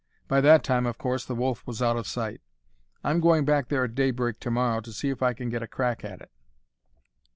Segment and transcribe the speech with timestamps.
[0.27, 2.41] By that time, of course, the wolf was out of sight.
[3.03, 5.67] I'm going back there at daybreak to morrow to see if I can get a
[5.67, 6.31] crack at it."